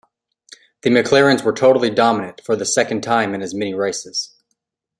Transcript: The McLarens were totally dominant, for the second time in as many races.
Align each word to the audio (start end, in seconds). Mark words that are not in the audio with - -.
The 0.81 0.89
McLarens 0.89 1.43
were 1.43 1.53
totally 1.53 1.91
dominant, 1.91 2.41
for 2.43 2.55
the 2.55 2.65
second 2.65 3.01
time 3.01 3.35
in 3.35 3.43
as 3.43 3.53
many 3.53 3.75
races. 3.75 4.33